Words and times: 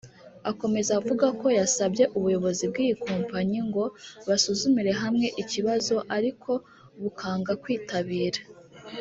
Akomeza 0.51 0.91
avuga 0.99 1.25
ko 1.39 1.45
basabye 1.57 2.03
ubuyobozi 2.17 2.63
bw’iyi 2.71 2.95
kompanyi 3.05 3.59
ngo 3.69 3.83
basuzumire 4.27 4.91
hamwe 5.01 5.27
ikibazo 5.41 5.95
ariko 6.17 6.51
bukanga 7.01 7.53
kwitabira 7.63 8.41